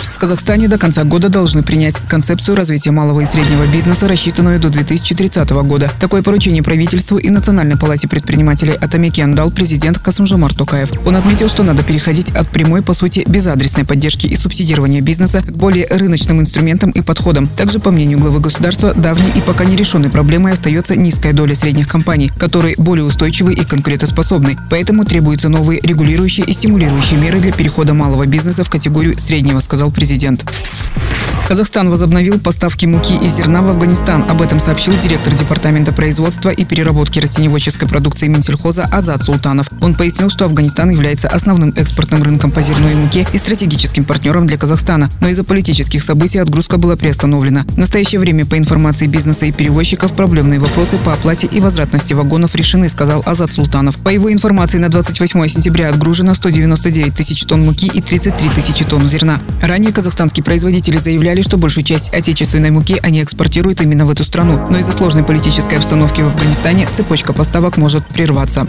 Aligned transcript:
КИЗ». 0.00 0.16
Казахстане 0.18 0.68
до 0.68 0.76
конца 0.76 1.04
года 1.04 1.28
должны 1.28 1.62
принять 1.62 1.96
концепцию 2.08 2.56
развития 2.56 2.90
малого 2.90 3.20
и 3.20 3.24
среднего 3.24 3.64
бизнеса, 3.72 4.06
рассчитанную 4.06 4.60
до 4.60 4.68
2030 4.68 5.50
года. 5.50 5.90
Такое 5.98 6.22
поручение 6.22 6.62
правительству 6.62 7.16
и 7.18 7.30
Национальной 7.30 7.76
палате 7.76 8.06
предпринимателей 8.06 8.74
Атамекиан 8.74 9.34
дал 9.34 9.50
президент 9.50 9.98
Касымжамар 9.98 10.54
Токаев. 10.54 10.92
Он 11.06 11.16
отметил, 11.16 11.48
что 11.48 11.62
надо 11.62 11.82
переходить 11.82 12.30
от 12.32 12.48
прямой, 12.48 12.82
по 12.82 12.92
сути, 12.92 13.24
безадресной 13.26 13.84
поддержки 13.84 14.26
и 14.26 14.36
субсидирования 14.36 15.00
бизнеса 15.00 15.42
к 15.42 15.52
более 15.52 15.86
рыночным 15.86 16.40
инструментам 16.40 16.90
и 16.90 17.00
подходам. 17.00 17.48
Также, 17.48 17.78
по 17.78 17.90
мнению 17.90 18.18
главы 18.18 18.40
государства, 18.40 18.92
давней 18.92 19.32
и 19.34 19.40
пока 19.40 19.64
нерешенной 19.64 20.10
проблемой 20.10 20.52
остается 20.52 20.96
низкая 20.96 21.32
доля 21.32 21.54
средних 21.54 21.88
компаний, 21.88 22.30
которые 22.38 22.74
более 22.76 23.04
устойчивы 23.04 23.54
и 23.54 23.64
конкурентоспособны. 23.64 24.58
Поэтому 24.68 25.04
требуются 25.04 25.48
новые 25.48 25.80
регулирующие 25.82 26.46
и 26.46 26.52
стимулирующие 26.52 27.18
меры 27.18 27.40
для 27.40 27.52
перехода 27.52 27.94
малого 27.94 28.26
бизнеса 28.26 28.64
в 28.64 28.70
категорию 28.70 29.18
среднего, 29.18 29.60
сказал 29.60 29.89
президент 29.90 30.42
президент. 30.42 31.09
Казахстан 31.50 31.90
возобновил 31.90 32.38
поставки 32.38 32.86
муки 32.86 33.12
и 33.12 33.28
зерна 33.28 33.60
в 33.60 33.70
Афганистан. 33.70 34.24
Об 34.30 34.40
этом 34.40 34.60
сообщил 34.60 34.94
директор 35.02 35.34
Департамента 35.34 35.92
производства 35.92 36.50
и 36.50 36.64
переработки 36.64 37.18
растеневодческой 37.18 37.88
продукции 37.88 38.28
Минсельхоза 38.28 38.84
Азат 38.84 39.24
Султанов. 39.24 39.68
Он 39.80 39.94
пояснил, 39.94 40.30
что 40.30 40.44
Афганистан 40.44 40.90
является 40.90 41.26
основным 41.26 41.72
экспортным 41.74 42.22
рынком 42.22 42.52
по 42.52 42.62
зерну 42.62 42.88
и 42.88 42.94
муке 42.94 43.26
и 43.32 43.38
стратегическим 43.38 44.04
партнером 44.04 44.46
для 44.46 44.58
Казахстана. 44.58 45.10
Но 45.20 45.28
из-за 45.28 45.42
политических 45.42 46.04
событий 46.04 46.38
отгрузка 46.38 46.76
была 46.76 46.94
приостановлена. 46.94 47.64
В 47.64 47.78
настоящее 47.78 48.20
время, 48.20 48.46
по 48.46 48.56
информации 48.56 49.08
бизнеса 49.08 49.46
и 49.46 49.50
перевозчиков, 49.50 50.12
проблемные 50.12 50.60
вопросы 50.60 50.98
по 50.98 51.14
оплате 51.14 51.48
и 51.48 51.58
возвратности 51.58 52.12
вагонов 52.12 52.54
решены, 52.54 52.88
сказал 52.88 53.24
Азат 53.26 53.52
Султанов. 53.52 53.96
По 53.96 54.10
его 54.10 54.32
информации, 54.32 54.78
на 54.78 54.88
28 54.88 55.48
сентября 55.48 55.88
отгружено 55.88 56.32
199 56.32 57.12
тысяч 57.12 57.42
тонн 57.42 57.62
муки 57.62 57.90
и 57.92 58.00
33 58.00 58.50
тысячи 58.50 58.84
тонн 58.84 59.08
зерна. 59.08 59.40
Ранее 59.60 59.92
казахстанские 59.92 60.44
производители 60.44 60.98
заявляли, 60.98 61.39
что 61.42 61.56
большую 61.56 61.84
часть 61.84 62.12
отечественной 62.12 62.70
муки 62.70 62.98
они 63.02 63.22
экспортируют 63.22 63.80
именно 63.80 64.04
в 64.04 64.10
эту 64.10 64.24
страну. 64.24 64.66
Но 64.68 64.78
из-за 64.78 64.92
сложной 64.92 65.24
политической 65.24 65.76
обстановки 65.76 66.20
в 66.20 66.26
Афганистане 66.26 66.88
цепочка 66.92 67.32
поставок 67.32 67.76
может 67.76 68.06
прерваться. 68.06 68.66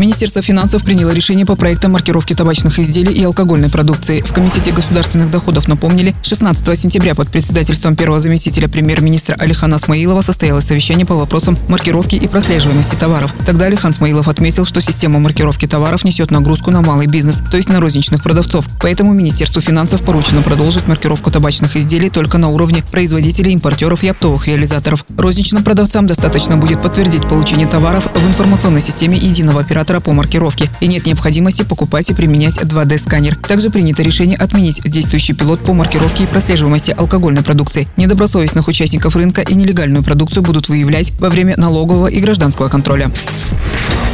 Министерство 0.00 0.40
финансов 0.40 0.82
приняло 0.82 1.10
решение 1.10 1.44
по 1.44 1.56
проектам 1.56 1.92
маркировки 1.92 2.32
табачных 2.32 2.78
изделий 2.78 3.12
и 3.12 3.22
алкогольной 3.22 3.68
продукции. 3.68 4.22
В 4.22 4.32
Комитете 4.32 4.72
государственных 4.72 5.30
доходов 5.30 5.68
напомнили, 5.68 6.14
16 6.22 6.78
сентября 6.78 7.14
под 7.14 7.28
председательством 7.28 7.96
первого 7.96 8.18
заместителя 8.18 8.66
премьер-министра 8.66 9.34
Алихана 9.34 9.76
Смаилова 9.76 10.22
состоялось 10.22 10.64
совещание 10.64 11.04
по 11.04 11.16
вопросам 11.16 11.58
маркировки 11.68 12.16
и 12.16 12.26
прослеживаемости 12.26 12.94
товаров. 12.94 13.34
Тогда 13.44 13.66
Алихан 13.66 13.92
Смаилов 13.92 14.28
отметил, 14.28 14.64
что 14.64 14.80
система 14.80 15.20
маркировки 15.20 15.66
товаров 15.66 16.02
несет 16.02 16.30
нагрузку 16.30 16.70
на 16.70 16.80
малый 16.80 17.06
бизнес, 17.06 17.42
то 17.50 17.58
есть 17.58 17.68
на 17.68 17.78
розничных 17.78 18.22
продавцов. 18.22 18.66
Поэтому 18.80 19.12
Министерству 19.12 19.60
финансов 19.60 20.00
поручено 20.02 20.40
продолжить 20.40 20.88
маркировку 20.88 21.30
табачных 21.30 21.76
изделий 21.76 22.08
только 22.08 22.38
на 22.38 22.48
уровне 22.48 22.82
производителей, 22.90 23.52
импортеров 23.52 24.02
и 24.02 24.08
оптовых 24.08 24.46
реализаторов. 24.46 25.04
Розничным 25.18 25.62
продавцам 25.62 26.06
достаточно 26.06 26.56
будет 26.56 26.80
подтвердить 26.80 27.28
получение 27.28 27.66
товаров 27.66 28.08
в 28.14 28.26
информационной 28.26 28.80
системе 28.80 29.18
единого 29.18 29.60
оператора 29.60 29.89
оператора 29.90 30.00
по 30.00 30.12
маркировке 30.12 30.70
и 30.80 30.86
нет 30.86 31.06
необходимости 31.06 31.62
покупать 31.62 32.10
и 32.10 32.14
применять 32.14 32.56
2D-сканер. 32.58 33.36
Также 33.36 33.70
принято 33.70 34.02
решение 34.02 34.36
отменить 34.36 34.82
действующий 34.84 35.32
пилот 35.32 35.60
по 35.60 35.72
маркировке 35.72 36.24
и 36.24 36.26
прослеживаемости 36.26 36.92
алкогольной 36.96 37.42
продукции. 37.42 37.88
Недобросовестных 37.96 38.68
участников 38.68 39.16
рынка 39.16 39.42
и 39.42 39.54
нелегальную 39.54 40.04
продукцию 40.04 40.44
будут 40.44 40.68
выявлять 40.68 41.12
во 41.18 41.28
время 41.28 41.56
налогового 41.56 42.06
и 42.06 42.20
гражданского 42.20 42.68
контроля. 42.68 43.10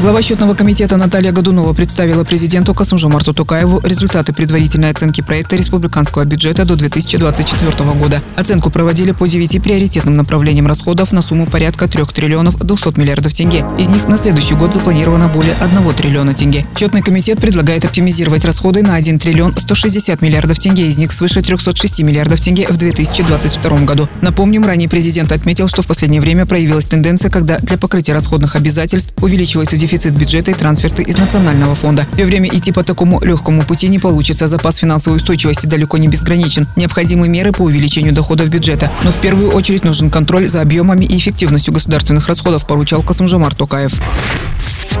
Глава 0.00 0.22
счетного 0.22 0.54
комитета 0.54 0.96
Наталья 0.96 1.32
Годунова 1.32 1.72
представила 1.72 2.22
президенту 2.22 2.72
Касымжумарту 2.72 3.34
Тукаеву 3.34 3.80
результаты 3.82 4.32
предварительной 4.32 4.90
оценки 4.90 5.22
проекта 5.22 5.56
республиканского 5.56 6.24
бюджета 6.24 6.64
до 6.64 6.76
2024 6.76 7.72
года. 7.94 8.22
Оценку 8.36 8.70
проводили 8.70 9.10
по 9.10 9.26
9 9.26 9.60
приоритетным 9.60 10.16
направлениям 10.16 10.68
расходов 10.68 11.10
на 11.10 11.20
сумму 11.20 11.46
порядка 11.46 11.88
3 11.88 12.04
триллионов 12.14 12.58
200 12.58 12.96
миллиардов 12.96 13.34
тенге. 13.34 13.64
Из 13.76 13.88
них 13.88 14.06
на 14.06 14.16
следующий 14.16 14.54
год 14.54 14.72
запланировано 14.72 15.26
более 15.26 15.54
1 15.54 15.94
триллиона 15.94 16.32
тенге. 16.32 16.64
Счетный 16.78 17.02
комитет 17.02 17.40
предлагает 17.40 17.84
оптимизировать 17.84 18.44
расходы 18.44 18.82
на 18.82 18.94
1 18.94 19.18
триллион 19.18 19.56
160 19.56 20.22
миллиардов 20.22 20.60
тенге, 20.60 20.86
из 20.86 20.96
них 20.98 21.10
свыше 21.10 21.42
306 21.42 22.02
миллиардов 22.02 22.40
тенге 22.40 22.68
в 22.68 22.76
2022 22.76 23.78
году. 23.78 24.08
Напомним, 24.22 24.64
ранее 24.64 24.88
президент 24.88 25.32
отметил, 25.32 25.66
что 25.66 25.82
в 25.82 25.88
последнее 25.88 26.20
время 26.20 26.46
проявилась 26.46 26.86
тенденция, 26.86 27.32
когда 27.32 27.58
для 27.58 27.76
покрытия 27.76 28.12
расходных 28.12 28.54
обязательств 28.54 29.12
увеличивается 29.20 29.76
дефицит 29.76 29.87
дефицит 29.88 30.12
бюджета 30.12 30.50
и 30.50 30.54
трансферты 30.54 31.02
из 31.02 31.16
национального 31.16 31.74
фонда. 31.74 32.06
Все 32.12 32.26
время 32.26 32.50
идти 32.50 32.72
по 32.72 32.84
такому 32.84 33.24
легкому 33.24 33.62
пути 33.62 33.88
не 33.88 33.98
получится. 33.98 34.46
Запас 34.46 34.76
финансовой 34.76 35.16
устойчивости 35.16 35.66
далеко 35.66 35.96
не 35.96 36.08
безграничен. 36.08 36.66
Необходимы 36.76 37.26
меры 37.26 37.52
по 37.52 37.62
увеличению 37.62 38.12
доходов 38.12 38.50
бюджета. 38.50 38.92
Но 39.02 39.10
в 39.10 39.18
первую 39.18 39.50
очередь 39.52 39.84
нужен 39.84 40.10
контроль 40.10 40.46
за 40.46 40.60
объемами 40.60 41.06
и 41.06 41.16
эффективностью 41.16 41.72
государственных 41.72 42.28
расходов, 42.28 42.66
поручал 42.66 43.02
Касымжамар 43.02 43.54
Токаев. 43.54 43.94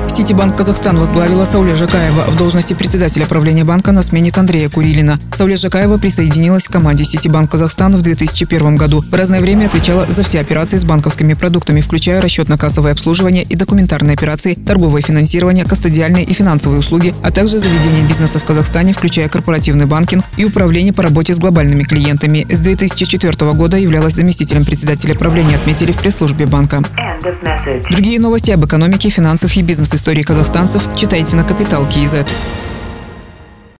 Ситибанк 0.08 0.56
Казахстан 0.56 0.98
возглавила 0.98 1.44
Сауле 1.44 1.74
Жакаева 1.74 2.22
в 2.22 2.36
должности 2.36 2.74
председателя 2.74 3.24
правления 3.24 3.64
банка 3.64 3.92
на 3.92 4.02
смене 4.02 4.32
Андрея 4.34 4.68
Курилина. 4.68 5.18
Сауле 5.32 5.56
Жакаева 5.56 5.96
присоединилась 5.98 6.66
к 6.66 6.72
команде 6.72 7.04
Ситибанк 7.04 7.50
Казахстан 7.50 7.96
в 7.96 8.02
2001 8.02 8.76
году. 8.76 9.00
В 9.00 9.14
разное 9.14 9.40
время 9.40 9.66
отвечала 9.66 10.06
за 10.08 10.22
все 10.22 10.40
операции 10.40 10.76
с 10.76 10.84
банковскими 10.84 11.34
продуктами, 11.34 11.80
включая 11.80 12.20
расчетно-кассовое 12.20 12.92
обслуживание 12.92 13.44
и 13.44 13.54
документарные 13.54 14.14
операции, 14.14 14.54
торговое 14.54 15.02
финансирование, 15.02 15.64
кастодиальные 15.64 16.24
и 16.24 16.32
финансовые 16.32 16.80
услуги, 16.80 17.14
а 17.22 17.30
также 17.30 17.58
заведение 17.58 18.02
бизнеса 18.02 18.38
в 18.38 18.44
Казахстане, 18.44 18.92
включая 18.92 19.28
корпоративный 19.28 19.86
банкинг 19.86 20.24
и 20.36 20.44
управление 20.44 20.92
по 20.92 21.02
работе 21.02 21.32
с 21.32 21.38
глобальными 21.38 21.84
клиентами. 21.84 22.46
С 22.50 22.58
2004 22.60 23.52
года 23.52 23.76
являлась 23.76 24.14
заместителем 24.14 24.64
председателя 24.64 25.14
правления, 25.14 25.56
отметили 25.56 25.92
в 25.92 25.98
пресс-службе 25.98 26.46
банка. 26.46 26.82
Другие 27.90 28.20
новости 28.20 28.50
об 28.50 28.64
экономике, 28.64 29.10
финансах 29.48 29.56
и 29.56 29.62
бизнес-истории 29.62 30.22
казахстанцев 30.22 30.88
читайте 30.96 31.36
на 31.36 31.44
Капитал 31.44 31.88
Киезет. 31.88 32.32